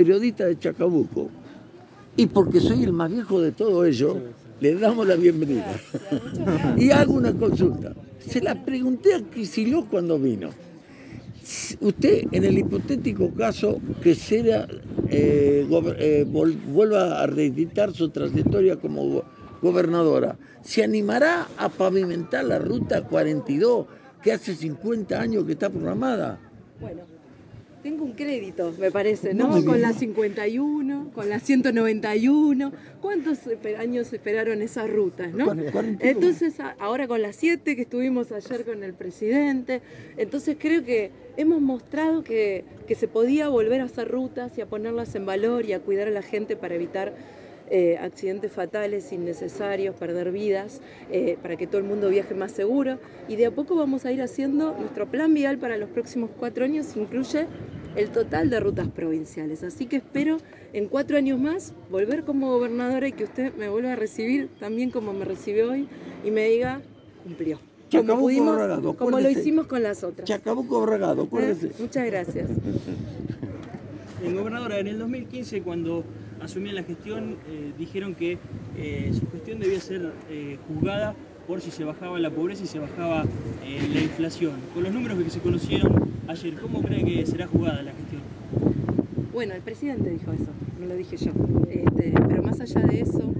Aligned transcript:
periodista 0.00 0.46
de 0.46 0.56
Chacabuco 0.56 1.28
y 2.14 2.26
porque 2.26 2.60
soy 2.60 2.84
el 2.84 2.92
más 2.92 3.10
viejo 3.10 3.40
de 3.40 3.50
todo 3.50 3.84
ello, 3.84 4.16
le 4.60 4.76
damos 4.76 5.04
la 5.08 5.16
bienvenida. 5.16 5.74
Y 6.76 6.92
hago 6.92 7.14
una 7.14 7.32
consulta. 7.32 7.94
Se 8.20 8.40
la 8.40 8.64
pregunté 8.64 9.16
a 9.16 9.22
Kicillof 9.22 9.88
cuando 9.88 10.16
vino. 10.16 10.50
Usted, 11.80 12.28
en 12.30 12.44
el 12.44 12.58
hipotético 12.58 13.34
caso 13.34 13.80
que 14.00 14.14
Cera 14.14 14.68
eh, 15.08 15.66
eh, 15.68 16.24
vuelva 16.28 17.20
a 17.20 17.26
reeditar 17.26 17.92
su 17.92 18.10
trayectoria 18.10 18.76
como 18.76 19.24
gobernadora, 19.60 20.38
¿se 20.62 20.84
animará 20.84 21.48
a 21.56 21.68
pavimentar 21.70 22.44
la 22.44 22.60
ruta 22.60 23.02
42 23.02 23.86
que 24.22 24.30
hace 24.30 24.54
50 24.54 25.20
años 25.20 25.42
que 25.42 25.54
está 25.54 25.68
programada? 25.68 26.38
Bueno, 26.80 27.17
tengo 27.82 28.04
un 28.04 28.12
crédito, 28.12 28.74
me 28.78 28.90
parece, 28.90 29.34
¿no? 29.34 29.64
con 29.64 29.80
la 29.80 29.92
51, 29.92 31.10
con 31.14 31.28
la 31.28 31.40
191. 31.40 32.72
¿Cuántos 33.00 33.38
años 33.78 34.12
esperaron 34.12 34.62
esas 34.62 34.90
rutas, 34.90 35.32
no? 35.32 35.54
Entonces, 36.00 36.54
ahora 36.78 37.06
con 37.06 37.22
la 37.22 37.32
7 37.32 37.76
que 37.76 37.82
estuvimos 37.82 38.32
ayer 38.32 38.64
con 38.64 38.82
el 38.82 38.94
presidente, 38.94 39.80
entonces 40.16 40.56
creo 40.58 40.84
que 40.84 41.10
hemos 41.36 41.60
mostrado 41.60 42.24
que, 42.24 42.64
que 42.86 42.94
se 42.94 43.08
podía 43.08 43.48
volver 43.48 43.80
a 43.80 43.84
hacer 43.84 44.08
rutas 44.08 44.58
y 44.58 44.60
a 44.60 44.66
ponerlas 44.66 45.14
en 45.14 45.26
valor 45.26 45.64
y 45.64 45.72
a 45.72 45.80
cuidar 45.80 46.08
a 46.08 46.12
la 46.12 46.22
gente 46.22 46.56
para 46.56 46.74
evitar 46.74 47.14
eh, 47.70 47.98
accidentes 47.98 48.52
fatales, 48.52 49.12
innecesarios, 49.12 49.94
perder 49.94 50.32
vidas, 50.32 50.80
eh, 51.10 51.36
para 51.42 51.56
que 51.56 51.66
todo 51.66 51.78
el 51.78 51.84
mundo 51.84 52.08
viaje 52.08 52.34
más 52.34 52.52
seguro. 52.52 52.98
Y 53.28 53.36
de 53.36 53.46
a 53.46 53.50
poco 53.50 53.76
vamos 53.76 54.04
a 54.04 54.12
ir 54.12 54.22
haciendo 54.22 54.74
nuestro 54.78 55.06
plan 55.06 55.34
vial 55.34 55.58
para 55.58 55.76
los 55.76 55.88
próximos 55.90 56.30
cuatro 56.38 56.64
años, 56.64 56.96
incluye 56.96 57.46
el 57.96 58.10
total 58.10 58.50
de 58.50 58.60
rutas 58.60 58.88
provinciales. 58.88 59.62
Así 59.62 59.86
que 59.86 59.96
espero 59.96 60.38
en 60.72 60.86
cuatro 60.88 61.16
años 61.16 61.38
más 61.38 61.74
volver 61.90 62.24
como 62.24 62.50
gobernadora 62.50 63.08
y 63.08 63.12
que 63.12 63.24
usted 63.24 63.54
me 63.54 63.68
vuelva 63.68 63.92
a 63.94 63.96
recibir 63.96 64.48
también 64.60 64.90
como 64.90 65.12
me 65.12 65.24
recibió 65.24 65.70
hoy 65.70 65.88
y 66.24 66.30
me 66.30 66.48
diga, 66.48 66.80
cumplió. 67.24 67.60
Como, 67.90 68.18
pudimos, 68.18 68.96
como 68.96 69.18
lo 69.18 69.30
hicimos 69.30 69.66
con 69.66 69.82
las 69.82 70.04
otras. 70.04 70.28
Chacabuco 70.28 70.82
Bragado, 70.82 71.22
acuérdese. 71.22 71.70
Muchas 71.78 72.04
gracias. 72.04 72.50
En 74.22 74.36
gobernadora, 74.36 74.78
en 74.78 74.88
el 74.88 74.98
2015 74.98 75.62
cuando 75.62 76.04
asumían 76.40 76.74
la 76.74 76.82
gestión, 76.82 77.36
eh, 77.48 77.72
dijeron 77.78 78.14
que 78.14 78.38
eh, 78.76 79.10
su 79.12 79.30
gestión 79.30 79.58
debía 79.58 79.80
ser 79.80 80.12
eh, 80.30 80.58
juzgada 80.66 81.14
por 81.46 81.60
si 81.60 81.70
se 81.70 81.84
bajaba 81.84 82.18
la 82.18 82.30
pobreza 82.30 82.64
y 82.64 82.66
se 82.66 82.78
bajaba 82.78 83.24
la 83.24 84.00
inflación. 84.00 84.52
Con 84.74 84.82
los 84.82 84.92
números 84.92 85.22
que 85.22 85.30
se 85.30 85.40
conocieron 85.40 86.10
ayer, 86.26 86.54
¿cómo 86.60 86.82
cree 86.82 87.04
que 87.04 87.24
será 87.24 87.46
jugada 87.46 87.82
la 87.82 87.92
gestión? 87.92 88.20
Bueno, 89.32 89.54
el 89.54 89.62
presidente 89.62 90.10
dijo 90.10 90.32
eso, 90.32 90.50
no 90.78 90.86
lo 90.86 90.94
dije 90.94 91.16
yo. 91.16 91.32
Este, 91.70 92.12
pero 92.28 92.42
más 92.42 92.60
allá 92.60 92.82
de 92.82 93.00
eso, 93.00 93.32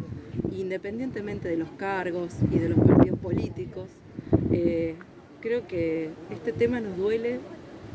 independientemente 0.57 1.49
de 1.49 1.59
los 1.59 1.69
cargos 1.73 2.33
y 2.51 2.59
de 2.59 2.71
los 2.71 2.79
partidos 2.79 3.19
políticos, 3.19 3.89
creo 5.41 5.67
que 5.69 6.09
este 6.31 6.53
tema 6.53 6.81
nos 6.81 6.97
duele 6.97 7.41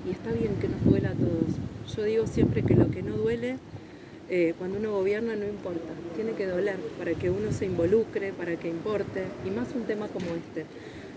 y 0.07 0.11
está 0.11 0.31
bien 0.31 0.55
que 0.61 0.67
nos 0.67 0.83
duela 0.85 1.09
a 1.09 1.13
todos. 1.13 1.95
Yo 1.95 2.03
digo 2.03 2.27
siempre 2.27 2.61
que 2.61 2.75
lo 2.75 2.91
que 2.91 3.01
no 3.01 3.17
duele 3.17 3.57
eh, 4.35 4.55
cuando 4.57 4.79
uno 4.79 4.93
gobierna 4.93 5.35
no 5.35 5.45
importa, 5.45 5.93
tiene 6.15 6.31
que 6.31 6.47
doler 6.47 6.77
para 6.97 7.13
que 7.13 7.29
uno 7.29 7.51
se 7.51 7.67
involucre, 7.67 8.33
para 8.33 8.55
que 8.55 8.67
importe, 8.67 9.25
y 9.45 9.51
más 9.51 9.67
un 9.75 9.83
tema 9.83 10.07
como 10.07 10.25
este. 10.33 10.65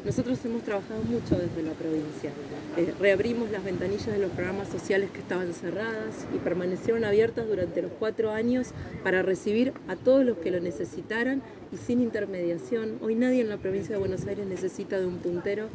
Nosotros 0.04 0.38
hemos 0.44 0.62
trabajado 0.64 1.00
mucho 1.02 1.34
desde 1.34 1.62
la 1.62 1.72
provincia. 1.72 2.30
Eh, 2.76 2.92
reabrimos 3.00 3.50
las 3.50 3.64
ventanillas 3.64 4.08
de 4.08 4.18
los 4.18 4.30
programas 4.32 4.68
sociales 4.68 5.08
que 5.10 5.20
estaban 5.20 5.54
cerradas 5.54 6.26
y 6.34 6.38
permanecieron 6.40 7.06
abiertas 7.06 7.48
durante 7.48 7.80
los 7.80 7.90
cuatro 7.98 8.32
años 8.32 8.72
para 9.02 9.22
recibir 9.22 9.72
a 9.88 9.96
todos 9.96 10.22
los 10.22 10.36
que 10.36 10.50
lo 10.50 10.60
necesitaran 10.60 11.42
y 11.72 11.78
sin 11.78 12.02
intermediación. 12.02 12.98
Hoy 13.00 13.14
nadie 13.14 13.40
en 13.40 13.48
la 13.48 13.56
provincia 13.56 13.94
de 13.94 13.98
Buenos 13.98 14.26
Aires 14.26 14.46
necesita 14.46 15.00
de 15.00 15.06
un 15.06 15.16
puntero 15.16 15.70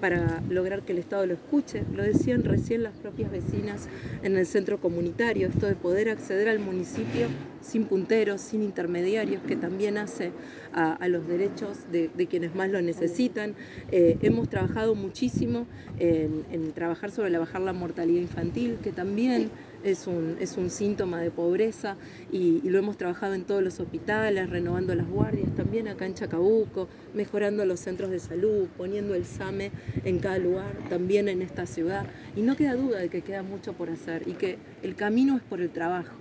para 0.00 0.42
lograr 0.48 0.82
que 0.82 0.92
el 0.92 0.98
Estado 0.98 1.26
lo 1.26 1.34
escuche. 1.34 1.82
Lo 1.92 2.02
decían 2.02 2.44
recién 2.44 2.82
las 2.82 2.94
propias 2.94 3.30
vecinas 3.30 3.88
en 4.22 4.36
el 4.36 4.46
centro 4.46 4.80
comunitario, 4.80 5.48
esto 5.48 5.66
de 5.66 5.74
poder 5.74 6.08
acceder 6.08 6.48
al 6.48 6.58
municipio 6.58 7.28
sin 7.60 7.84
punteros, 7.86 8.40
sin 8.40 8.62
intermediarios, 8.62 9.42
que 9.42 9.56
también 9.56 9.96
hace 9.98 10.32
a, 10.72 11.08
los 11.08 11.26
derechos 11.26 11.90
de, 11.90 12.10
quienes 12.28 12.54
más 12.54 12.70
lo 12.70 12.82
necesitan. 12.82 13.54
Eh, 13.90 14.18
hemos 14.22 14.48
trabajado 14.48 14.94
muchísimo 14.94 15.66
en, 15.98 16.72
trabajar 16.72 17.10
sobre 17.10 17.30
la 17.30 17.38
bajar 17.38 17.62
la 17.62 17.72
mortalidad 17.72 18.20
infantil, 18.20 18.78
que 18.82 18.92
también 18.92 19.50
es 19.84 20.06
un, 20.06 20.36
es 20.40 20.56
un 20.56 20.70
síntoma 20.70 21.20
de 21.20 21.30
pobreza 21.30 21.96
y, 22.32 22.62
lo 22.64 22.78
hemos 22.78 22.96
trabajado 22.96 23.34
en 23.34 23.44
todos 23.44 23.62
los 23.62 23.78
hospitales, 23.78 24.50
renovando 24.50 24.94
las 24.94 25.06
guardias, 25.06 25.54
también 25.54 25.86
acá 25.86 26.06
en 26.06 26.14
Chacabuco, 26.14 26.88
mejorando 27.12 27.64
los 27.66 27.78
centros 27.78 28.10
de 28.10 28.18
salud, 28.18 28.66
poniendo 28.76 29.14
el 29.14 29.24
SAME 29.24 29.70
en 30.04 30.18
cada 30.18 30.38
lugar, 30.38 30.72
también 30.88 31.28
en 31.28 31.42
esta 31.42 31.66
ciudad. 31.66 32.06
Y 32.34 32.42
no 32.42 32.56
queda 32.56 32.74
duda 32.74 32.98
de 32.98 33.10
que 33.10 33.22
queda 33.22 33.42
mucho 33.42 33.74
por 33.74 33.90
hacer 33.90 34.26
y 34.26 34.32
que 34.32 34.58
el 34.82 34.96
camino 34.96 35.36
es 35.36 35.42
por 35.42 35.60
el 35.60 35.70
trabajo. 35.70 36.16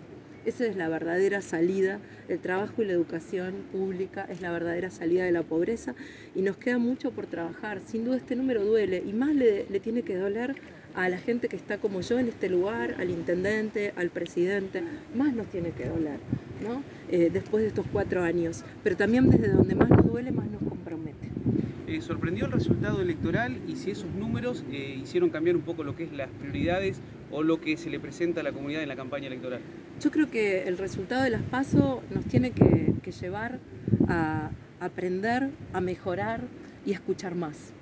Esa 0.45 0.65
es 0.65 0.75
la 0.75 0.89
verdadera 0.89 1.41
salida, 1.41 1.99
el 2.27 2.39
trabajo 2.39 2.83
y 2.83 2.85
la 2.85 2.91
educación 2.91 3.63
pública 3.71 4.27
es 4.29 4.41
la 4.41 4.51
verdadera 4.51 4.89
salida 4.89 5.23
de 5.23 5.31
la 5.31 5.43
pobreza 5.43 5.95
y 6.35 6.41
nos 6.41 6.57
queda 6.57 6.77
mucho 6.77 7.11
por 7.11 7.27
trabajar. 7.27 7.79
Sin 7.79 8.03
duda 8.03 8.17
este 8.17 8.35
número 8.35 8.65
duele 8.65 9.01
y 9.05 9.13
más 9.13 9.33
le, 9.33 9.65
le 9.69 9.79
tiene 9.79 10.01
que 10.01 10.17
doler 10.17 10.55
a 10.95 11.09
la 11.09 11.17
gente 11.17 11.47
que 11.47 11.55
está 11.55 11.77
como 11.77 12.01
yo 12.01 12.19
en 12.19 12.27
este 12.27 12.49
lugar, 12.49 12.95
al 12.99 13.09
intendente, 13.09 13.93
al 13.95 14.09
presidente, 14.09 14.83
más 15.15 15.33
nos 15.33 15.47
tiene 15.47 15.71
que 15.71 15.85
doler, 15.85 16.19
¿no? 16.61 16.83
Eh, 17.09 17.29
después 17.31 17.63
de 17.63 17.69
estos 17.69 17.85
cuatro 17.91 18.23
años. 18.23 18.63
Pero 18.83 18.95
también 18.95 19.29
desde 19.29 19.49
donde 19.49 19.75
más 19.75 19.89
nos 19.89 20.05
duele, 20.05 20.31
más 20.31 20.49
nos 20.49 20.61
compromete. 20.63 21.29
Eh, 21.87 22.01
¿Sorprendió 22.01 22.45
el 22.45 22.51
resultado 22.51 23.01
electoral 23.01 23.57
y 23.67 23.75
si 23.75 23.91
esos 23.91 24.11
números 24.13 24.63
eh, 24.71 24.99
hicieron 25.01 25.29
cambiar 25.29 25.55
un 25.55 25.63
poco 25.63 25.83
lo 25.83 25.95
que 25.95 26.03
es 26.03 26.13
las 26.13 26.29
prioridades 26.29 26.99
o 27.31 27.43
lo 27.43 27.59
que 27.59 27.77
se 27.77 27.89
le 27.89 27.99
presenta 27.99 28.41
a 28.41 28.43
la 28.43 28.51
comunidad 28.51 28.83
en 28.83 28.89
la 28.89 28.95
campaña 28.95 29.27
electoral? 29.27 29.61
Yo 29.99 30.11
creo 30.11 30.29
que 30.29 30.63
el 30.63 30.77
resultado 30.77 31.23
de 31.23 31.29
las 31.29 31.43
PASO 31.43 32.01
nos 32.13 32.25
tiene 32.25 32.51
que, 32.51 32.93
que 33.01 33.11
llevar 33.11 33.59
a 34.07 34.51
aprender, 34.79 35.49
a 35.71 35.81
mejorar 35.81 36.41
y 36.85 36.91
escuchar 36.91 37.35
más. 37.35 37.73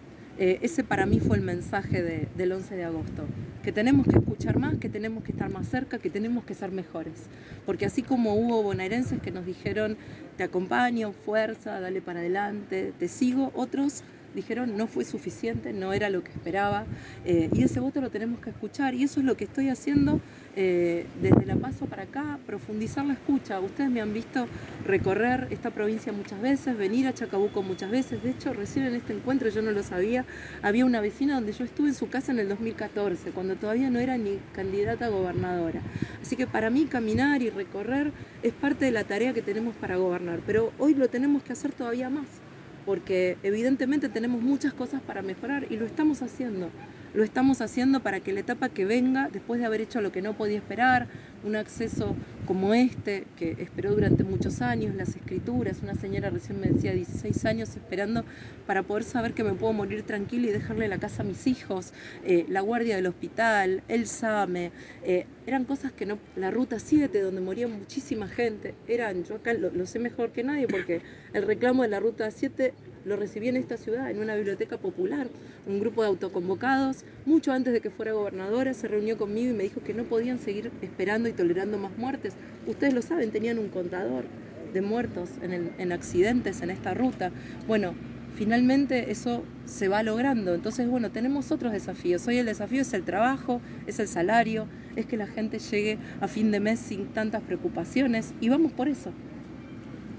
Eh, 0.44 0.58
ese 0.64 0.84
para 0.84 1.06
mí 1.06 1.20
fue 1.20 1.38
el 1.38 1.44
mensaje 1.44 2.02
del 2.02 2.52
11 2.52 2.76
de 2.76 2.84
agosto, 2.84 3.28
que 3.62 3.72
tenemos 3.72 4.08
que 4.08 4.18
escuchar 4.18 4.58
más, 4.58 4.76
que 4.80 4.90
tenemos 4.90 5.24
que 5.24 5.34
estar 5.34 5.52
más 5.52 5.68
cerca, 5.68 6.00
que 6.00 6.10
tenemos 6.10 6.46
que 6.46 6.56
ser 6.56 6.72
mejores. 6.72 7.28
Porque 7.64 7.86
así 7.86 8.02
como 8.02 8.34
hubo 8.34 8.64
bonaerenses 8.64 9.22
que 9.22 9.30
nos 9.30 9.46
dijeron, 9.46 9.98
te 10.38 10.44
acompaño, 10.44 11.12
fuerza, 11.12 11.80
dale 11.80 12.02
para 12.02 12.22
adelante, 12.22 12.92
te 12.98 13.08
sigo, 13.08 13.52
otros 13.54 14.04
dijeron 14.36 14.78
no 14.78 14.88
fue 14.88 15.06
suficiente, 15.06 15.74
no 15.74 15.94
era 15.94 16.10
lo 16.10 16.24
que 16.24 16.32
esperaba, 16.32 16.86
eh, 17.26 17.50
y 17.54 17.64
ese 17.64 17.80
voto 17.80 18.02
lo 18.02 18.10
tenemos 18.10 18.40
que 18.40 18.50
escuchar, 18.50 18.94
y 18.94 19.04
eso 19.04 19.20
es 19.20 19.26
lo 19.26 19.36
que 19.36 19.46
estoy 19.46 19.70
haciendo 19.70 20.20
eh, 20.56 21.06
desde 21.22 21.46
La 21.46 21.56
Paso 21.56 21.86
para 21.86 22.04
acá, 22.04 22.40
profundizar 22.46 23.06
la 23.06 23.14
escucha. 23.14 23.60
Ustedes 23.60 23.90
me 23.90 24.02
han 24.02 24.14
visto 24.14 24.48
recorrer 24.86 25.48
esta 25.52 25.70
provincia 25.70 26.12
muchas 26.12 26.42
veces, 26.42 26.78
venir 26.78 27.08
a 27.08 27.14
Chacabuco 27.14 27.62
muchas 27.64 27.92
veces, 27.92 28.22
de 28.24 28.32
hecho 28.32 28.54
recién 28.54 28.86
en 28.86 28.96
este 28.96 29.14
encuentro 29.14 29.50
yo 29.50 29.62
no 29.62 29.72
lo 29.72 29.84
sabía, 29.84 30.26
había 30.62 30.86
una 30.86 31.02
vecina 31.02 31.36
donde 31.36 31.54
yo 31.54 31.64
estuve 31.64 31.90
en 31.90 31.94
su 31.94 32.10
casa 32.10 32.32
en 32.32 32.40
el 32.40 32.50
2014, 32.50 33.32
cuando 33.32 33.56
todavía 33.56 33.90
no 33.90 34.00
era 34.00 34.18
ni 34.18 34.40
candidata 34.54 35.06
a 35.06 35.10
gobernadora. 35.10 35.82
Así 36.22 36.36
que 36.36 36.48
para 36.48 36.70
mí 36.70 36.86
caminar 36.86 37.42
y 37.42 37.50
recorrer 37.50 38.12
es 38.44 38.54
parte 38.54 38.86
de 38.86 38.92
la 38.92 39.04
tarea 39.04 39.34
que 39.34 39.42
tenemos 39.42 39.76
para 39.76 39.98
gobernar, 39.98 40.40
pero 40.46 40.74
hoy 40.80 40.96
lo 40.96 41.10
tenemos 41.10 41.44
que 41.44 41.54
hacer 41.54 41.72
todavía 41.72 42.10
más 42.10 42.41
porque 42.86 43.38
evidentemente 43.44 44.10
tenemos 44.10 44.42
muchas 44.42 44.74
cosas 44.74 45.02
para 45.02 45.22
mejorar 45.22 45.68
y 45.70 45.78
lo 45.78 45.86
estamos 45.86 46.22
haciendo. 46.22 46.70
Lo 47.14 47.24
estamos 47.24 47.62
haciendo 47.62 48.00
para 48.00 48.22
que 48.22 48.32
la 48.32 48.40
etapa 48.40 48.70
que 48.70 48.86
venga, 48.86 49.30
después 49.32 49.60
de 49.60 49.66
haber 49.66 49.82
hecho 49.82 50.00
lo 50.02 50.12
que 50.12 50.22
no 50.22 50.34
podía 50.34 50.58
esperar, 50.58 51.08
un 51.44 51.56
acceso 51.56 52.16
como 52.46 52.74
este, 52.74 53.26
que 53.38 53.52
esperó 53.60 53.92
durante 53.92 54.24
muchos 54.24 54.62
años, 54.62 54.96
las 54.96 55.16
escrituras, 55.16 55.80
una 55.82 55.96
señora 55.96 56.30
recién 56.30 56.60
me 56.60 56.68
decía 56.68 56.94
16 56.94 57.46
años 57.46 57.70
esperando 57.70 58.26
para 58.68 58.84
poder 58.84 59.04
saber 59.04 59.34
que 59.34 59.44
me 59.44 59.54
puedo 59.54 59.74
morir 59.74 60.04
tranquila 60.04 60.48
y 60.48 60.52
dejarle 60.52 60.88
la 60.88 60.98
casa 60.98 61.24
a 61.24 61.26
mis 61.26 61.48
hijos, 61.48 61.94
eh, 62.26 62.46
la 62.50 62.62
guardia 62.62 62.96
del 62.96 63.08
hospital, 63.08 63.84
el 63.88 64.08
SAME, 64.08 64.72
eh, 65.04 65.26
eran 65.48 65.66
cosas 65.66 65.92
que 65.92 66.06
no, 66.06 66.18
la 66.36 66.52
ruta 66.52 66.80
7 66.80 67.22
donde 67.22 67.42
moría 67.42 67.68
muchísima 67.68 68.28
gente, 68.28 68.76
eran, 68.88 69.24
yo 69.24 69.36
acá 69.36 69.54
lo 69.54 69.86
sé 69.86 70.00
mejor 70.00 70.32
que 70.32 70.44
nadie 70.44 70.68
porque 70.68 71.02
el 71.34 71.44
reclamo 71.44 71.84
de 71.84 71.90
la 71.90 72.00
ruta 72.00 72.30
7 72.30 72.74
lo 73.06 73.16
recibí 73.16 73.48
en 73.48 73.58
esta 73.58 73.78
ciudad, 73.78 74.10
en 74.12 74.20
una 74.20 74.36
biblioteca 74.36 74.78
popular, 74.78 75.28
un 75.68 75.80
grupo 75.80 76.02
de 76.02 76.10
autoconvocados, 76.10 77.04
mucho 77.26 77.52
antes 77.52 77.74
de 77.74 77.82
que 77.82 77.90
fuera 77.90 78.14
gobernadora, 78.14 78.74
se 78.74 78.88
reunió 78.88 79.18
conmigo 79.18 79.52
y 79.52 79.56
me 79.56 79.64
dijo 79.64 79.82
que 79.82 79.94
no 79.94 80.04
podían 80.04 80.40
seguir 80.40 80.72
esperando 80.82 81.30
y 81.30 81.34
tolerando 81.34 81.78
más 81.78 81.98
muertes. 81.98 82.34
Ustedes 82.68 82.94
lo 82.94 83.02
saben, 83.02 83.32
tenían 83.32 83.60
un 83.60 83.70
contador 83.70 84.26
de 84.74 84.82
muertos 84.82 85.30
en, 85.42 85.92
accidentes 85.92 86.62
en 86.62 86.70
esta 86.70 86.94
ruta. 86.94 87.32
Bueno, 87.68 87.94
finalmente 88.36 89.12
eso 89.12 89.44
se 89.66 89.88
va 89.88 90.04
logrando. 90.04 90.54
Entonces, 90.54 90.88
bueno, 90.88 91.12
tenemos 91.12 91.52
otros 91.52 91.74
desafíos. 91.74 92.26
Hoy 92.28 92.38
el 92.38 92.46
desafío 92.46 92.82
es 92.82 92.94
el 92.94 93.04
trabajo, 93.04 93.62
es 93.88 94.00
el 94.00 94.08
salario, 94.08 94.68
es 94.96 95.06
que 95.06 95.18
la 95.18 95.28
gente 95.28 95.60
llegue 95.60 95.98
a 96.22 96.28
fin 96.28 96.52
de 96.52 96.60
mes 96.60 96.80
sin 96.80 97.08
tantas 97.08 97.42
preocupaciones 97.42 98.34
y 98.40 98.50
vamos 98.50 98.72
por 98.72 98.88
eso. 98.88 99.12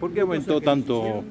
¿Por 0.01 0.13
qué 0.13 0.21
aumentó 0.21 0.61
tanto? 0.61 1.25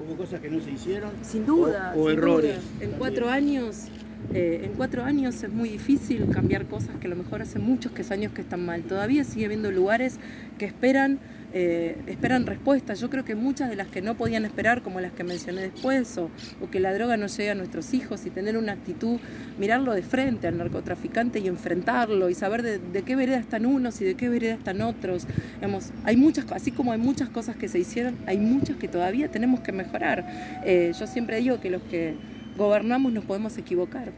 ¿Hubo 0.00 0.16
cosas 0.16 0.40
que 0.40 0.50
no 0.50 0.60
se 0.60 0.72
hicieron? 0.72 1.10
Sin 1.22 1.46
duda. 1.46 1.94
O, 1.96 2.08
sin 2.08 2.18
errores. 2.18 2.56
duda. 2.56 2.84
En 2.84 2.90
cuatro 2.92 3.30
años 3.30 3.88
eh, 4.32 4.62
en 4.64 4.72
cuatro 4.72 5.04
años 5.04 5.42
es 5.42 5.52
muy 5.52 5.68
difícil 5.68 6.26
cambiar 6.30 6.64
cosas 6.66 6.96
que 7.00 7.06
a 7.06 7.10
lo 7.10 7.16
mejor 7.16 7.42
hace 7.42 7.58
muchos 7.58 7.92
que 7.92 8.04
años 8.10 8.32
que 8.32 8.40
están 8.40 8.64
mal. 8.64 8.82
Todavía 8.82 9.24
sigue 9.24 9.44
habiendo 9.44 9.70
lugares 9.70 10.18
que 10.58 10.64
esperan, 10.64 11.18
eh, 11.56 11.96
esperan 12.08 12.46
respuestas. 12.46 13.00
Yo 13.00 13.08
creo 13.08 13.24
que 13.24 13.36
muchas 13.36 13.70
de 13.70 13.76
las 13.76 13.86
que 13.86 14.02
no 14.02 14.16
podían 14.16 14.44
esperar, 14.44 14.82
como 14.82 15.00
las 15.00 15.12
que 15.12 15.22
mencioné 15.22 15.62
después, 15.62 16.18
o, 16.18 16.28
que 16.72 16.80
la 16.80 16.92
droga 16.92 17.16
no 17.16 17.28
llegue 17.28 17.50
a 17.50 17.54
nuestros 17.54 17.94
hijos 17.94 18.26
y 18.26 18.30
tener 18.30 18.58
una 18.58 18.72
actitud, 18.72 19.20
mirarlo 19.56 19.94
de 19.94 20.02
frente 20.02 20.48
al 20.48 20.58
narcotraficante 20.58 21.38
y 21.38 21.46
enfrentarlo 21.46 22.28
y 22.28 22.34
saber 22.34 22.62
de, 22.62 22.80
de 22.80 23.02
qué 23.02 23.14
vereda 23.14 23.38
están 23.38 23.66
unos 23.66 24.00
y 24.00 24.04
de 24.04 24.16
qué 24.16 24.28
vereda 24.28 24.54
están 24.54 24.82
otros. 24.82 25.28
Digamos, 25.54 25.92
hay 26.02 26.16
muchas, 26.16 26.50
así 26.50 26.72
como 26.72 26.90
hay 26.90 26.98
muchas 26.98 27.28
cosas 27.28 27.54
que 27.54 27.68
se 27.68 27.78
hicieron, 27.78 28.16
hay 28.26 28.38
muchas 28.38 28.76
que 28.76 28.88
todavía 28.88 29.30
tenemos 29.30 29.60
que 29.60 29.70
mejorar. 29.70 30.26
Eh, 30.64 30.92
yo 30.98 31.06
siempre 31.06 31.36
digo 31.36 31.60
que 31.60 31.70
los 31.70 31.82
que 31.82 32.14
gobernamos 32.58 33.12
nos 33.12 33.24
podemos 33.24 33.56
equivocar. 33.58 34.10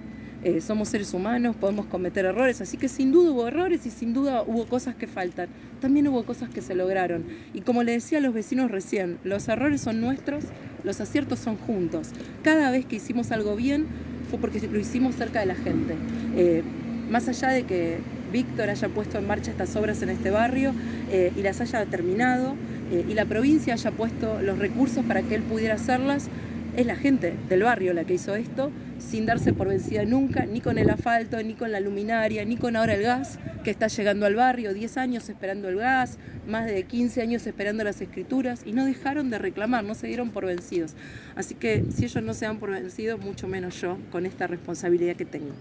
Eh, 0.44 0.60
somos 0.60 0.88
seres 0.88 1.12
humanos, 1.14 1.56
podemos 1.56 1.86
cometer 1.86 2.24
errores, 2.24 2.60
así 2.60 2.76
que 2.76 2.88
sin 2.88 3.10
duda 3.10 3.30
hubo 3.30 3.48
errores 3.48 3.86
y 3.86 3.90
sin 3.90 4.12
duda 4.12 4.42
hubo 4.46 4.66
cosas 4.66 4.94
que 4.94 5.06
faltan. 5.06 5.48
También 5.80 6.06
hubo 6.08 6.24
cosas 6.24 6.48
que 6.50 6.62
se 6.62 6.74
lograron. 6.74 7.24
Y 7.54 7.62
como 7.62 7.82
le 7.82 7.92
decía 7.92 8.18
a 8.18 8.20
los 8.20 8.34
vecinos 8.34 8.70
recién, 8.70 9.18
los 9.24 9.48
errores 9.48 9.80
son 9.80 10.00
nuestros, 10.00 10.44
los 10.84 11.00
aciertos 11.00 11.38
son 11.38 11.56
juntos. 11.56 12.10
Cada 12.42 12.70
vez 12.70 12.86
que 12.86 12.96
hicimos 12.96 13.32
algo 13.32 13.56
bien 13.56 13.86
fue 14.30 14.38
porque 14.38 14.60
lo 14.68 14.78
hicimos 14.78 15.16
cerca 15.16 15.40
de 15.40 15.46
la 15.46 15.54
gente. 15.54 15.94
Eh, 16.36 16.62
más 17.10 17.28
allá 17.28 17.48
de 17.50 17.64
que 17.64 17.98
Víctor 18.32 18.70
haya 18.70 18.88
puesto 18.88 19.18
en 19.18 19.26
marcha 19.26 19.50
estas 19.50 19.74
obras 19.76 20.02
en 20.02 20.10
este 20.10 20.30
barrio 20.30 20.72
eh, 21.10 21.32
y 21.36 21.42
las 21.42 21.60
haya 21.60 21.84
terminado 21.86 22.54
eh, 22.92 23.04
y 23.08 23.14
la 23.14 23.24
provincia 23.24 23.74
haya 23.74 23.90
puesto 23.92 24.40
los 24.42 24.58
recursos 24.58 25.04
para 25.04 25.22
que 25.22 25.34
él 25.34 25.42
pudiera 25.42 25.74
hacerlas, 25.74 26.28
es 26.76 26.86
la 26.86 26.96
gente 26.96 27.34
del 27.48 27.62
barrio 27.62 27.94
la 27.94 28.04
que 28.04 28.14
hizo 28.14 28.34
esto, 28.34 28.70
sin 28.98 29.26
darse 29.26 29.52
por 29.52 29.68
vencida 29.68 30.04
nunca, 30.04 30.46
ni 30.46 30.60
con 30.60 30.78
el 30.78 30.90
asfalto, 30.90 31.42
ni 31.42 31.54
con 31.54 31.72
la 31.72 31.80
luminaria, 31.80 32.44
ni 32.44 32.56
con 32.56 32.76
ahora 32.76 32.94
el 32.94 33.02
gas 33.02 33.38
que 33.64 33.70
está 33.70 33.88
llegando 33.88 34.26
al 34.26 34.34
barrio, 34.34 34.74
10 34.74 34.96
años 34.96 35.28
esperando 35.28 35.68
el 35.68 35.76
gas, 35.76 36.18
más 36.46 36.66
de 36.66 36.84
15 36.84 37.22
años 37.22 37.46
esperando 37.46 37.84
las 37.84 38.00
escrituras, 38.00 38.62
y 38.64 38.72
no 38.72 38.84
dejaron 38.84 39.30
de 39.30 39.38
reclamar, 39.38 39.84
no 39.84 39.94
se 39.94 40.06
dieron 40.06 40.30
por 40.30 40.46
vencidos. 40.46 40.94
Así 41.34 41.54
que 41.54 41.84
si 41.90 42.04
ellos 42.04 42.22
no 42.22 42.34
se 42.34 42.46
dan 42.46 42.58
por 42.58 42.70
vencidos, 42.70 43.20
mucho 43.20 43.48
menos 43.48 43.80
yo, 43.80 43.98
con 44.10 44.26
esta 44.26 44.46
responsabilidad 44.46 45.16
que 45.16 45.24
tengo. 45.24 45.52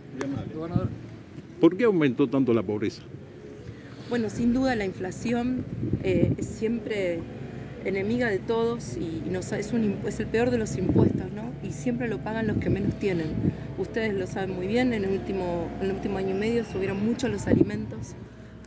¿Por 1.60 1.78
qué 1.78 1.86
aumentó 1.86 2.28
tanto 2.28 2.54
la 2.54 2.64
pobreza? 2.64 3.02
Bueno, 4.10 4.30
sin 4.30 4.54
duda 4.54 4.76
la 4.76 4.86
inflación 4.86 5.66
eh, 6.04 6.34
es 6.38 6.46
siempre 6.46 7.22
enemiga 7.86 8.30
de 8.30 8.40
todos 8.40 8.98
y, 8.98 9.30
nos, 9.30 9.52
es, 9.52 9.72
un, 9.72 10.00
es, 10.06 10.20
el 10.20 10.28
peor 10.28 10.52
de 10.52 10.58
los 10.58 10.76
impuestos, 10.78 11.32
¿no? 11.32 11.52
Y 11.64 11.72
siempre 11.72 12.08
lo 12.08 12.20
pagan 12.20 12.48
los 12.48 12.58
que 12.58 12.70
menos 12.70 12.94
tienen. 13.00 13.28
Ustedes 13.78 14.14
lo 14.14 14.28
saben 14.28 14.56
muy 14.56 14.68
bien, 14.68 14.94
en 14.94 15.06
el 15.06 15.12
último, 15.12 15.70
año 16.18 16.30
y 16.32 16.40
medio 16.40 16.66
subieron 16.66 17.06
mucho 17.06 17.28
los 17.28 17.48
alimentos, 17.48 18.16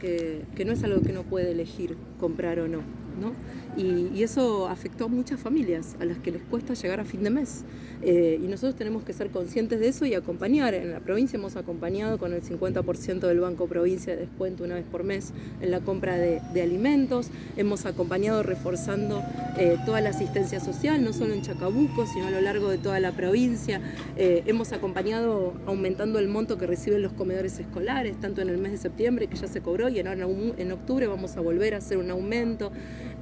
que, 0.01 0.43
que 0.55 0.65
no 0.65 0.73
es 0.73 0.83
algo 0.85 1.03
que 1.03 1.11
uno 1.11 1.25
puede 1.25 1.51
elegir 1.51 1.97
comprar 2.19 2.61
o 2.61 2.69
no. 2.69 2.79
¿no? 3.21 3.33
Y, 3.79 4.23
eso 4.23 4.69
afectó 4.69 5.05
a 5.05 5.09
muchas 5.09 5.39
familias 5.39 5.97
a 6.01 6.05
las 6.05 6.19
que 6.19 6.33
les 6.33 6.43
cuesta 6.43 6.75
llegar 6.75 6.99
a 6.99 7.05
fin 7.05 7.23
de 7.23 7.31
mes. 7.31 7.65
Eh, 8.03 8.39
y 8.43 8.47
nosotros 8.47 8.77
tenemos 8.77 9.05
que 9.05 9.13
ser 9.13 9.31
conscientes 9.31 9.79
de 9.81 9.89
eso 9.89 10.05
y 10.05 10.15
acompañar. 10.15 10.75
En 10.75 10.91
la 10.91 11.01
provincia 11.01 11.37
hemos 11.37 11.57
acompañado 11.57 12.19
con 12.19 12.33
el 12.33 12.43
50% 12.43 13.21
del 13.21 13.41
Banco 13.41 13.69
Provincia 13.69 14.15
de 14.15 14.23
descuento 14.23 14.65
una 14.65 14.75
vez 14.75 14.85
por 14.85 15.05
mes 15.05 15.33
en 15.61 15.71
la 15.71 15.81
compra 15.81 16.17
de, 16.17 16.41
alimentos. 16.61 17.31
Hemos 17.57 17.87
acompañado 17.87 18.43
reforzando 18.43 19.23
eh, 19.57 19.77
toda 19.87 20.01
la 20.01 20.11
asistencia 20.11 20.59
social, 20.59 21.05
no 21.05 21.13
solo 21.13 21.33
en 21.33 21.43
Chacabuco, 21.43 22.05
sino 22.07 22.27
a 22.27 22.31
lo 22.31 22.41
largo 22.41 22.69
de 22.69 22.79
toda 22.79 22.99
la 22.99 23.13
provincia. 23.13 23.81
Eh, 24.17 24.43
hemos 24.47 24.73
acompañado 24.73 25.55
aumentando 25.67 26.19
el 26.19 26.27
monto 26.27 26.59
que 26.59 26.67
reciben 26.67 27.01
los 27.01 27.13
comedores 27.13 27.61
escolares, 27.61 28.19
tanto 28.19 28.43
en 28.43 28.49
el 28.49 28.59
mes 28.59 28.73
de 28.73 28.79
septiembre, 28.79 29.29
que 29.29 29.37
ya 29.37 29.47
se 29.47 29.61
cobró, 29.61 29.89
y 29.89 30.01
en 30.01 30.73
octubre 30.73 31.07
vamos 31.07 31.37
a 31.37 31.41
volver 31.41 31.75
a 31.75 31.79
hacer 31.79 31.99
un 31.99 32.11
aumento. 32.11 32.73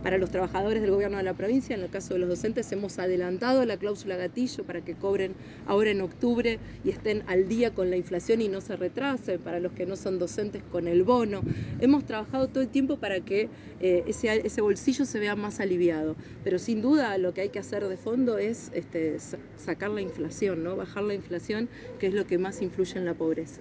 Para 0.06 0.18
los 0.18 0.30
trabajadores 0.30 0.82
del 0.82 0.92
gobierno 0.92 1.16
de 1.16 1.24
la 1.24 1.34
provincia, 1.34 1.74
en 1.74 1.82
el 1.82 1.90
caso 1.90 2.14
de 2.14 2.20
los 2.20 2.28
docentes, 2.28 2.70
hemos 2.70 3.00
adelantado 3.00 3.64
la 3.64 3.76
cláusula 3.76 4.14
gatillo 4.14 4.62
para 4.62 4.80
que 4.84 4.94
cobren 4.94 5.34
ahora 5.66 5.90
en 5.90 6.00
octubre 6.00 6.60
y 6.84 6.90
estén 6.90 7.24
al 7.26 7.48
día 7.48 7.74
con 7.74 7.90
la 7.90 7.96
inflación 7.96 8.40
y 8.40 8.46
no 8.46 8.60
se 8.60 8.76
retrasen, 8.76 9.40
para 9.40 9.58
los 9.58 9.72
que 9.72 9.84
no 9.84 9.96
son 9.96 10.20
docentes 10.20 10.62
con 10.70 10.86
el 10.86 11.02
bono. 11.02 11.40
Hemos 11.80 12.04
trabajado 12.04 12.46
todo 12.46 12.62
el 12.62 12.68
tiempo 12.68 12.98
para 12.98 13.18
que 13.18 13.48
eh, 13.80 14.04
ese, 14.06 14.46
ese, 14.46 14.60
bolsillo 14.60 15.04
se 15.06 15.18
vea 15.18 15.34
más 15.34 15.58
aliviado, 15.58 16.14
pero 16.44 16.60
sin 16.60 16.82
duda 16.82 17.18
lo 17.18 17.34
que 17.34 17.40
hay 17.40 17.48
que 17.48 17.58
hacer 17.58 17.82
de 17.88 17.96
fondo 17.96 18.38
es 18.38 18.70
este, 18.74 19.16
sacar 19.56 19.90
la 19.90 20.02
inflación, 20.02 20.62
¿no? 20.62 20.76
bajar 20.76 21.02
la 21.02 21.14
inflación, 21.14 21.68
que 21.98 22.06
es 22.06 22.14
lo 22.14 22.28
que 22.28 22.38
más 22.38 22.62
influye 22.62 22.96
en 22.96 23.06
la 23.06 23.14
pobreza. 23.14 23.60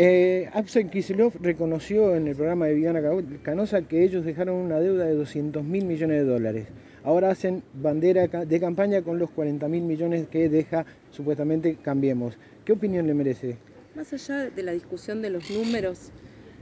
Eh, 0.00 0.48
Absen 0.52 0.90
Kisilov 0.90 1.32
reconoció 1.40 2.14
en 2.14 2.28
el 2.28 2.36
programa 2.36 2.66
de 2.66 2.74
Viviana 2.74 3.02
Canosa 3.42 3.82
que 3.82 4.04
ellos 4.04 4.24
dejaron 4.24 4.54
una 4.54 4.78
deuda 4.78 5.04
de 5.06 5.14
200 5.16 5.64
mil 5.64 5.86
millones 5.86 6.18
de 6.18 6.24
dólares. 6.24 6.68
Ahora 7.02 7.32
hacen 7.32 7.64
bandera 7.74 8.28
de 8.28 8.60
campaña 8.60 9.02
con 9.02 9.18
los 9.18 9.28
40 9.30 9.66
mil 9.66 9.82
millones 9.82 10.28
que 10.28 10.48
deja 10.48 10.86
supuestamente 11.10 11.78
Cambiemos. 11.82 12.38
¿Qué 12.64 12.74
opinión 12.74 13.08
le 13.08 13.14
merece? 13.14 13.56
Más 13.96 14.12
allá 14.12 14.48
de 14.50 14.62
la 14.62 14.70
discusión 14.70 15.20
de 15.20 15.30
los 15.30 15.50
números, 15.50 16.12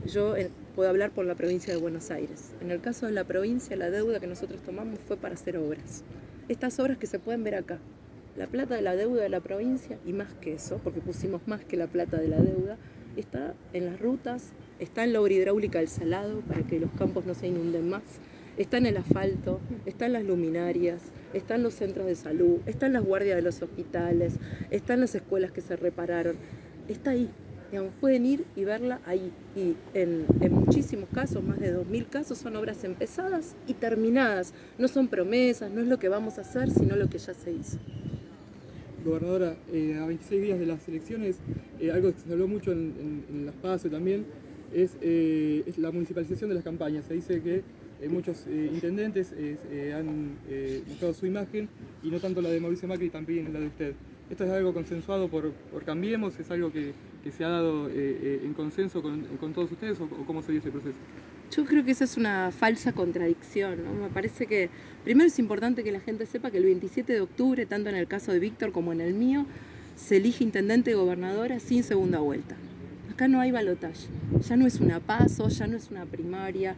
yo 0.07 0.35
eh, 0.35 0.49
puedo 0.75 0.89
hablar 0.89 1.11
por 1.11 1.27
la 1.27 1.35
provincia 1.35 1.71
de 1.71 1.79
Buenos 1.79 2.09
Aires. 2.09 2.55
En 2.59 2.71
el 2.71 2.81
caso 2.81 3.05
de 3.05 3.11
la 3.11 3.25
provincia, 3.25 3.75
la 3.75 3.91
deuda 3.91 4.19
que 4.19 4.25
nosotros 4.25 4.63
tomamos 4.63 4.97
fue 5.07 5.15
para 5.15 5.35
hacer 5.35 5.57
obras. 5.57 6.03
Estas 6.49 6.79
obras 6.79 6.97
que 6.97 7.05
se 7.05 7.19
pueden 7.19 7.43
ver 7.43 7.53
acá. 7.53 7.77
La 8.35 8.47
plata 8.47 8.73
de 8.73 8.81
la 8.81 8.95
deuda 8.95 9.21
de 9.21 9.29
la 9.29 9.41
provincia, 9.41 9.99
y 10.07 10.13
más 10.13 10.33
que 10.41 10.53
eso, 10.53 10.79
porque 10.83 11.01
pusimos 11.01 11.47
más 11.47 11.63
que 11.63 11.77
la 11.77 11.85
plata 11.85 12.17
de 12.17 12.29
la 12.29 12.37
deuda, 12.37 12.77
está 13.17 13.53
en 13.73 13.85
las 13.85 13.99
rutas, 13.99 14.51
está 14.79 15.03
en 15.03 15.13
la 15.13 15.21
obra 15.21 15.33
hidráulica 15.33 15.79
del 15.79 15.87
salado 15.87 16.41
para 16.41 16.61
que 16.61 16.79
los 16.79 16.91
campos 16.91 17.25
no 17.25 17.33
se 17.33 17.47
inunden 17.47 17.89
más, 17.89 18.03
está 18.57 18.77
en 18.77 18.85
el 18.85 18.97
asfalto, 18.97 19.59
está 19.85 20.05
en 20.05 20.13
las 20.13 20.23
luminarias, 20.23 21.01
está 21.33 21.55
en 21.55 21.63
los 21.63 21.73
centros 21.73 22.07
de 22.07 22.15
salud, 22.15 22.59
está 22.65 22.87
en 22.87 22.93
las 22.93 23.03
guardias 23.03 23.35
de 23.35 23.41
los 23.41 23.61
hospitales, 23.61 24.35
está 24.71 24.93
en 24.93 25.01
las 25.01 25.15
escuelas 25.15 25.51
que 25.51 25.61
se 25.61 25.75
repararon, 25.75 26.35
está 26.87 27.11
ahí. 27.11 27.29
Digamos, 27.69 27.91
pueden 27.99 28.25
ir 28.25 28.45
y 28.55 28.63
verla 28.63 29.01
ahí. 29.05 29.29
Y 29.53 29.75
en, 29.93 30.25
en 30.39 30.53
muchísimos 30.53 31.09
casos, 31.13 31.43
más 31.43 31.59
de 31.59 31.75
2.000 31.75 32.07
casos, 32.07 32.37
son 32.37 32.55
obras 32.55 32.85
empezadas 32.85 33.57
y 33.67 33.73
terminadas. 33.73 34.53
No 34.77 34.87
son 34.87 35.09
promesas, 35.09 35.69
no 35.69 35.81
es 35.81 35.87
lo 35.87 35.99
que 35.99 36.07
vamos 36.07 36.37
a 36.37 36.41
hacer, 36.41 36.71
sino 36.71 36.95
lo 36.95 37.09
que 37.09 37.17
ya 37.17 37.33
se 37.33 37.51
hizo 37.51 37.77
gobernadora, 39.07 39.57
eh, 39.71 39.97
a 39.99 40.05
26 40.05 40.41
días 40.41 40.59
de 40.59 40.65
las 40.65 40.87
elecciones, 40.87 41.39
eh, 41.79 41.91
algo 41.91 42.13
que 42.13 42.19
se 42.19 42.31
habló 42.31 42.47
mucho 42.47 42.71
en, 42.71 43.45
las 43.45 43.55
PASO 43.55 43.89
también, 43.89 44.25
es, 44.73 44.97
eh, 45.01 45.63
es, 45.65 45.77
la 45.77 45.91
municipalización 45.91 46.49
de 46.49 46.55
las 46.55 46.63
campañas. 46.63 47.05
Se 47.05 47.13
dice 47.13 47.41
que 47.41 47.63
muchos 48.09 48.45
intendentes 48.47 49.33
han 49.95 50.35
mostrado 50.87 51.15
su 51.15 51.25
imagen 51.25 51.67
y 52.03 52.11
no 52.11 52.19
tanto 52.19 52.41
la 52.41 52.49
de 52.49 52.59
Mauricio 52.59 52.87
Macri, 52.87 53.09
también 53.09 53.51
la 53.51 53.59
de 53.59 53.67
usted. 53.67 53.93
¿Esto 54.29 54.43
es 54.43 54.51
algo 54.51 54.71
consensuado 54.73 55.29
por, 55.29 55.51
por 55.71 55.83
Cambiemos? 55.83 56.37
¿Es 56.39 56.51
algo 56.51 56.71
que, 56.71 56.91
que 57.23 57.31
se 57.31 57.43
ha 57.43 57.49
dado 57.49 57.89
en 57.89 58.53
consenso 58.53 59.01
con, 59.01 59.23
con 59.39 59.53
todos 59.53 59.71
ustedes 59.71 59.99
o, 59.99 60.03
o 60.03 60.25
cómo 60.27 60.43
se 60.43 60.51
dio 60.51 60.59
ese 60.59 60.69
proceso? 60.69 60.97
Yo 61.55 61.65
creo 61.65 61.83
que 61.83 61.91
esa 61.91 62.03
es 62.03 62.17
una 62.17 62.51
falsa 62.51 62.91
contradicción. 62.91 63.83
¿no? 63.83 63.93
Me 63.93 64.09
parece 64.09 64.47
que 64.47 64.69
primero 65.03 65.27
es 65.27 65.39
importante 65.39 65.83
que 65.83 65.91
la 65.91 65.99
gente 65.99 66.25
sepa 66.25 66.51
que 66.51 66.57
el 66.57 66.65
27 66.65 67.13
de 67.13 67.21
octubre, 67.21 67.65
tanto 67.65 67.89
en 67.89 67.95
el 67.95 68.07
caso 68.07 68.31
de 68.31 68.39
Víctor 68.39 68.71
como 68.71 68.91
en 68.91 69.01
el 69.01 69.13
mío, 69.13 69.45
se 69.95 70.17
elige 70.17 70.43
intendente 70.43 70.91
y 70.91 70.93
gobernadora 70.93 71.59
sin 71.59 71.83
segunda 71.83 72.19
vuelta. 72.19 72.55
Acá 73.11 73.27
no 73.27 73.39
hay 73.39 73.51
balotaje. 73.51 74.07
Ya 74.47 74.57
no 74.57 74.67
es 74.67 74.79
una 74.79 74.99
paso, 74.99 75.47
ya 75.49 75.67
no 75.67 75.77
es 75.77 75.89
una 75.89 76.05
primaria. 76.05 76.75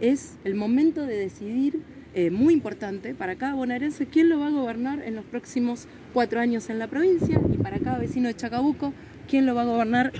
Es 0.00 0.36
el 0.44 0.54
momento 0.54 1.02
de 1.02 1.16
decidir, 1.16 1.80
eh, 2.14 2.30
muy 2.30 2.52
importante 2.52 3.14
para 3.14 3.36
cada 3.36 3.54
bonaerense, 3.54 4.06
quién 4.06 4.28
lo 4.28 4.38
va 4.38 4.48
a 4.48 4.50
gobernar 4.50 5.02
en 5.02 5.14
los 5.14 5.24
próximos 5.24 5.86
cuatro 6.12 6.40
años 6.40 6.68
en 6.68 6.78
la 6.78 6.86
provincia 6.86 7.40
y 7.52 7.56
para 7.56 7.78
cada 7.78 7.98
vecino 7.98 8.28
de 8.28 8.36
Chacabuco, 8.36 8.92
quién 9.28 9.46
lo 9.46 9.54
va 9.54 9.62
a 9.62 9.64
gobernar 9.64 10.12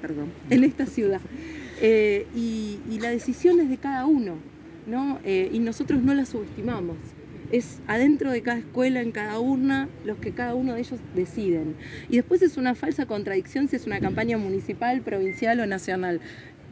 perdón, 0.00 0.30
en 0.50 0.64
esta 0.64 0.86
ciudad. 0.86 1.20
Eh, 1.84 2.26
y, 2.36 2.78
la 3.00 3.10
decisión 3.10 3.58
es 3.58 3.68
de 3.68 3.76
cada 3.76 4.06
uno, 4.06 4.36
¿no? 4.86 5.18
Eh, 5.24 5.50
y 5.52 5.58
nosotros 5.58 6.00
no 6.02 6.14
la 6.14 6.24
subestimamos. 6.24 6.96
Es 7.50 7.80
adentro 7.88 8.30
de 8.30 8.40
cada 8.42 8.58
escuela, 8.58 9.00
en 9.00 9.10
cada 9.10 9.40
urna, 9.40 9.88
los 10.04 10.18
que 10.18 10.30
cada 10.30 10.54
uno 10.54 10.74
de 10.74 10.80
ellos 10.80 11.00
deciden. 11.16 11.74
Y 12.08 12.16
después 12.16 12.40
es 12.42 12.56
una 12.56 12.76
falsa 12.76 13.06
contradicción 13.06 13.66
si 13.66 13.74
es 13.74 13.86
una 13.86 13.98
campaña 13.98 14.38
municipal, 14.38 15.02
provincial 15.02 15.58
o 15.58 15.66
nacional. 15.66 16.20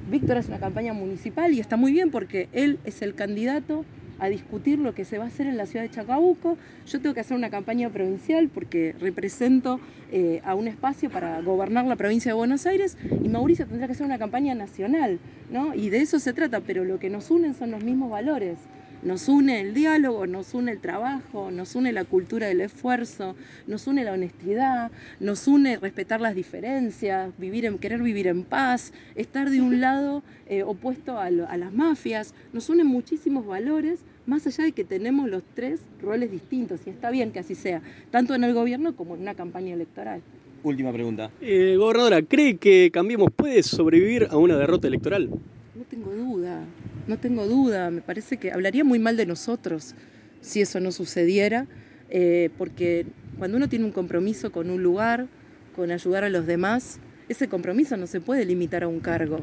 Víctor 0.09 0.37
es 0.37 0.47
una 0.47 0.61
campaña 0.61 0.93
municipal 0.93 1.53
y 1.53 1.59
está 1.59 1.77
muy 1.77 1.91
bien 1.91 2.13
porque 2.13 2.49
él 2.53 2.79
es 2.85 3.03
el 3.03 3.17
candidato 3.17 3.85
a 4.21 4.29
discutir 4.29 4.79
lo 4.79 4.95
que 4.95 5.05
se 5.05 5.19
va 5.19 5.25
a 5.25 5.27
hacer 5.29 5.47
en 5.47 5.57
la 5.57 5.67
ciudad 5.67 5.85
de 5.85 5.91
Chacabuco. 5.91 6.57
Yo 6.87 7.01
tengo 7.01 7.15
que 7.15 7.21
hacer 7.21 7.37
una 7.37 7.51
campaña 7.51 7.89
provincial 7.91 8.49
porque 8.49 8.95
represento 9.01 9.81
eh, 10.13 10.41
a 10.45 10.55
un 10.55 10.69
espacio 10.69 11.11
para 11.11 11.41
gobernar 11.43 11.87
la 11.87 11.97
provincia 11.97 12.31
de 12.31 12.37
Buenos 12.37 12.67
Aires 12.67 12.97
y 13.25 13.29
Mauricio 13.29 13.67
tendrá 13.67 13.87
que 13.87 13.93
hacer 13.93 14.07
una 14.07 14.19
campaña 14.19 14.55
nacional, 14.55 15.19
¿no? 15.51 15.75
Y 15.75 15.91
de 15.91 16.03
eso 16.03 16.19
se 16.21 16.33
trata, 16.33 16.61
pero 16.61 16.85
lo 16.85 16.99
que 16.99 17.11
nos 17.11 17.31
unen 17.31 17.55
son 17.55 17.71
los 17.71 17.83
mismos 17.83 18.11
valores. 18.11 18.59
Nos 19.03 19.31
une 19.31 19.61
el 19.63 19.73
diálogo, 19.73 20.27
nos 20.27 20.53
une 20.53 20.73
el 20.73 20.79
trabajo, 20.79 21.51
nos 21.51 21.75
une 21.75 21.91
la 21.91 22.05
cultura 22.05 22.49
del 22.49 22.61
esfuerzo, 22.61 23.35
nos 23.67 23.87
une 23.87 24.05
la 24.05 24.13
honestidad, 24.13 24.91
nos 25.21 25.49
une 25.49 25.79
respetar 25.79 26.21
las 26.21 26.35
diferencias, 26.35 27.31
vivir 27.39 27.65
en, 27.65 27.79
querer 27.79 28.03
vivir 28.03 28.27
en 28.27 28.45
paz, 28.45 28.93
estar 29.15 29.49
de 29.49 29.63
un 29.63 29.81
lado 29.81 30.23
eh, 30.47 30.65
opuesto 30.65 31.19
a, 31.19 31.31
lo- 31.31 31.49
a 31.49 31.57
las 31.57 31.73
mafias. 31.73 32.35
Nos 32.53 32.69
unen 32.69 32.89
muchísimos 32.89 33.47
valores, 33.47 34.01
más 34.31 34.47
allá 34.47 34.65
de 34.65 34.73
que 34.73 34.85
tenemos 34.85 35.29
los 35.29 35.43
tres 35.55 35.81
roles 36.01 36.31
distintos, 36.31 36.81
y 36.87 36.91
está 36.91 37.11
bien 37.11 37.33
que 37.33 37.41
así 37.41 37.57
sea, 37.57 37.83
tanto 38.13 38.35
en 38.35 38.45
el 38.45 38.55
gobierno 38.55 38.95
como 38.95 39.17
en 39.17 39.23
una 39.23 39.35
campaña 39.35 39.75
electoral. 39.75 40.23
Última 40.63 40.93
pregunta. 40.93 41.31
Eh, 41.41 41.75
gobernadora, 41.77 42.23
¿cree 42.23 42.57
que 42.57 42.91
Cambiemos 42.93 43.31
puede 43.35 43.63
sobrevivir 43.65 44.29
a 44.31 44.37
una 44.37 44.57
derrota 44.57 44.87
electoral? 44.87 45.29
No 45.29 45.85
tengo 45.89 46.13
duda, 46.13 46.63
no 47.09 47.19
tengo 47.19 47.47
duda. 47.47 47.91
Me 47.91 48.03
parece 48.03 48.37
que 48.37 48.53
hablaría 48.53 48.85
muy 48.85 49.01
mal 49.01 49.17
de 49.17 49.27
nosotros 49.27 49.95
si 50.41 50.61
eso 50.61 50.79
no 50.79 50.93
sucediera, 50.93 51.67
eh, 52.09 52.51
porque 52.57 53.07
cuando 53.37 53.57
uno 53.57 53.69
tiene 53.69 53.85
un 53.85 53.93
compromiso 53.93 54.53
con 54.53 54.71
un 54.71 54.83
lugar, 54.83 55.27
con 55.75 55.91
ayudar 55.91 56.23
a 56.23 56.31
los 56.31 56.47
demás, 56.47 57.01
ese 57.29 57.49
compromiso 57.49 57.97
no 57.97 58.07
se 58.07 58.21
puede 58.21 58.45
limitar 58.45 58.85
a 58.85 58.89
un 58.89 59.01
cargo. 59.01 59.41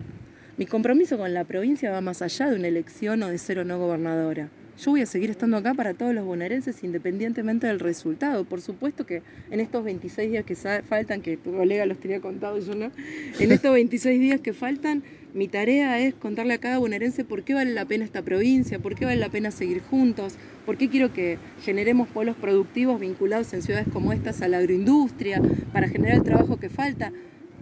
Mi 0.56 0.66
compromiso 0.66 1.18
con 1.18 1.34
la 1.34 1.44
provincia 1.44 1.92
va 1.92 2.00
más 2.00 2.22
allá 2.22 2.50
de 2.50 2.56
una 2.56 2.68
elección 2.68 3.22
o 3.24 3.28
de 3.28 3.38
ser 3.38 3.60
o 3.60 3.66
no 3.66 3.78
gobernadora. 3.80 4.50
Yo 4.80 4.92
voy 4.92 5.02
a 5.02 5.08
seguir 5.08 5.32
estando 5.32 5.58
acá 5.58 5.74
para 5.74 5.96
todos 5.96 6.14
los 6.14 6.24
bonaerenses 6.24 6.84
independientemente 6.84 7.66
del 7.66 7.80
resultado. 7.80 8.46
Por 8.46 8.62
supuesto 8.62 9.08
que 9.08 9.24
en 9.50 9.60
estos 9.60 9.84
26 9.84 10.30
días 10.30 10.46
que 10.46 10.56
faltan, 10.56 11.24
que 11.24 11.36
tu 11.36 11.52
colega 11.52 11.88
los 11.88 11.98
tenía 11.98 12.22
contado 12.22 12.60
yo 12.60 12.76
no, 12.76 12.92
en 13.40 13.52
estos 13.52 13.74
26 13.74 14.20
días 14.20 14.40
que 14.40 14.54
faltan, 14.54 15.02
mi 15.34 15.48
tarea 15.48 16.00
es 16.00 16.14
contarle 16.14 16.54
a 16.54 16.60
cada 16.60 16.78
bonaerense 16.78 17.26
por 17.26 17.42
qué 17.42 17.56
vale 17.56 17.74
la 17.74 17.86
pena 17.86 18.06
esta 18.06 18.22
provincia, 18.22 18.78
por 18.78 18.94
qué 18.94 19.06
vale 19.06 19.18
la 19.20 19.30
pena 19.30 19.50
seguir 19.50 19.82
juntos, 19.82 20.36
por 20.64 20.78
qué 20.78 20.90
quiero 20.90 21.12
que 21.12 21.40
generemos 21.64 22.08
polos 22.08 22.36
productivos 22.36 23.00
vinculados 23.00 23.54
en 23.54 23.64
ciudades 23.64 23.88
como 23.92 24.14
estas 24.14 24.44
a 24.44 24.48
la 24.48 24.60
agroindustria, 24.60 25.42
para 25.74 25.88
generar 25.88 26.18
el 26.18 26.24
trabajo 26.24 26.58
que 26.58 26.70
falta. 26.70 27.12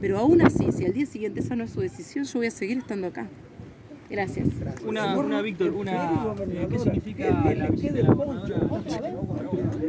Pero 0.02 0.18
aún 0.18 0.42
así, 0.42 0.70
si 0.74 0.84
al 0.84 0.92
día 0.92 1.06
siguiente 1.06 1.40
esa 1.40 1.56
no 1.56 1.64
es 1.64 1.72
su 1.72 1.80
decisión, 1.80 2.26
yo 2.26 2.40
voy 2.40 2.48
a 2.48 2.52
seguir 2.52 2.78
estando 2.78 3.08
acá. 3.08 3.30
Gracias. 4.10 4.48
Una, 4.86 5.18
una 5.18 5.42
Víctor, 5.42 5.72
una, 5.72 6.36
eh, 6.48 6.68
¿qué 6.70 6.80
significa? 6.80 7.30
Otra 7.30 9.00
vez, 9.02 9.16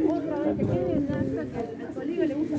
otra 0.09 0.39
vez, 0.39 0.57
que 0.57 0.65
quede 0.65 0.93
al 0.93 2.27
le 2.27 2.33
gusta 2.33 2.57